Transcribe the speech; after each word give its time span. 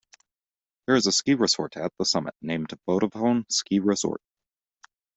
There 0.87 0.95
is 0.95 1.05
a 1.05 1.11
ski 1.11 1.35
resort 1.35 1.77
at 1.77 1.95
the 1.99 2.05
summit, 2.05 2.33
named 2.41 2.69
Vodafone 2.87 3.43
Ski 3.51 3.77
Resort. 3.77 4.23